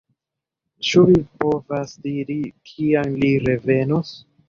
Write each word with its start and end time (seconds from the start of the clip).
Ĉu 0.87 1.03
vi 1.09 1.19
povas 1.45 1.95
diri, 2.09 2.41
kiam 2.73 3.17
li 3.25 3.33
revenos? 3.49 4.21